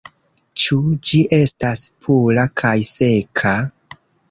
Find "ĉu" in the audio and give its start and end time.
0.61-0.77